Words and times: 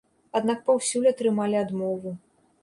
Аднак 0.37 0.63
паўсюль 0.69 1.05
атрымалі 1.11 1.61
адмову. 1.65 2.17